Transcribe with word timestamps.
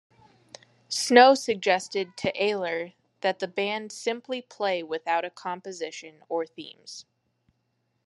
Snow 0.89 1.35
suggested 1.35 2.17
to 2.17 2.31
Ayler 2.33 2.95
that 3.19 3.37
the 3.37 3.47
band 3.47 3.91
simply 3.91 4.41
play 4.41 4.81
without 4.81 5.23
a 5.23 5.29
composition 5.29 6.23
or 6.27 6.47
themes. 6.47 7.05